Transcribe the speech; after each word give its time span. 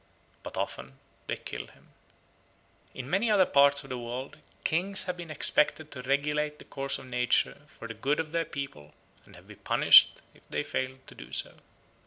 But 0.41 0.57
often 0.57 0.97
they 1.27 1.35
kill 1.37 1.67
him. 1.67 1.89
In 2.95 3.07
many 3.07 3.29
other 3.29 3.45
parts 3.45 3.83
of 3.83 3.91
the 3.91 3.99
world 3.99 4.37
kings 4.63 5.03
have 5.03 5.15
been 5.15 5.29
expected 5.29 5.91
to 5.91 6.01
regulate 6.01 6.57
the 6.57 6.65
course 6.65 6.97
of 6.97 7.05
nature 7.05 7.61
for 7.67 7.87
the 7.87 7.93
good 7.93 8.19
of 8.19 8.31
their 8.31 8.43
people 8.45 8.95
and 9.27 9.35
have 9.35 9.47
been 9.47 9.57
punished 9.59 10.23
if 10.33 10.41
they 10.49 10.63
failed 10.63 11.05
to 11.05 11.13
do 11.13 11.31
so. 11.31 11.53